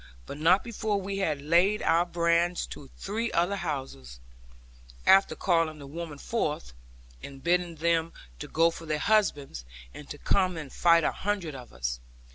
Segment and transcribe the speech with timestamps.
[0.25, 4.19] But not before we had laid our brands to three other houses,
[5.05, 6.73] after calling the women forth,
[7.21, 8.11] and bidding them
[8.51, 11.99] go for their husbands, and to come and fight a hundred of us.